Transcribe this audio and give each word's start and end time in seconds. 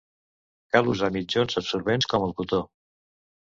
Cal 0.75 0.89
usar 0.93 1.11
mitjons 1.19 1.61
absorbents, 1.63 2.11
com 2.15 2.29
el 2.31 2.37
cotó. 2.43 2.65